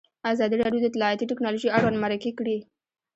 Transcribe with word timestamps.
ازادي 0.31 0.55
راډیو 0.61 0.81
د 0.81 0.85
اطلاعاتی 0.89 1.29
تکنالوژي 1.31 1.69
اړوند 1.77 2.01
مرکې 2.03 2.31
کړي. 2.39 2.57